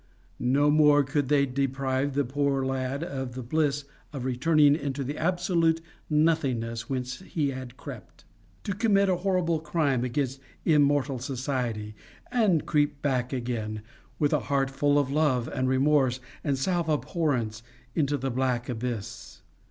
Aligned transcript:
No 0.39 0.71
more 0.71 1.03
could 1.03 1.27
they 1.27 1.45
deprive 1.45 2.15
the 2.15 2.25
poor 2.25 2.65
lad 2.65 3.03
of 3.03 3.35
the 3.35 3.43
bliss 3.43 3.83
of 4.11 4.25
returning 4.25 4.75
into 4.75 5.03
the 5.03 5.15
absolute 5.15 5.79
nothingness 6.09 6.89
whence 6.89 7.19
he 7.19 7.51
had 7.51 7.77
crept 7.77 8.25
to 8.63 8.73
commit 8.73 9.09
a 9.09 9.17
horrible 9.17 9.59
crime 9.59 10.03
against 10.03 10.39
immortal 10.65 11.19
society, 11.19 11.93
and 12.31 12.65
creep 12.65 13.03
back 13.03 13.31
again, 13.31 13.83
with 14.17 14.33
a 14.33 14.39
heart 14.49 14.71
full 14.71 14.97
of 14.97 15.11
love 15.11 15.47
and 15.47 15.69
remorse 15.69 16.19
and 16.43 16.57
self 16.57 16.87
abhorrence, 16.89 17.61
into 17.93 18.17
the 18.17 18.31
black 18.31 18.69
abyss. 18.69 19.43